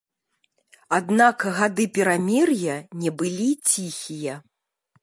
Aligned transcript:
Аднак 0.97 1.45
гады 1.59 1.85
перамір'я 1.99 2.75
не 3.05 3.15
былі 3.21 3.49
ціхія. 3.69 4.35